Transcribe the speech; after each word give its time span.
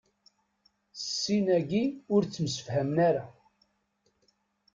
Sin-agi 1.15 1.83
ur 2.15 2.21
ttemsefhamen 2.25 2.97
ara. 3.09 3.25